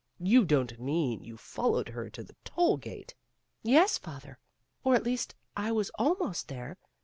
"You 0.19 0.45
don't 0.45 0.79
mean 0.79 1.23
you 1.23 1.37
followed 1.37 1.89
her 1.89 2.09
to 2.09 2.23
the 2.23 2.35
toll 2.43 2.77
gate 2.77 3.13
I 3.13 3.17
''"Yes, 3.73 3.99
father. 3.99 4.39
Or 4.83 4.95
at 4.95 5.03
least 5.03 5.35
I 5.55 5.71
was 5.71 5.91
almost 5.91 6.47
there. 6.47 6.79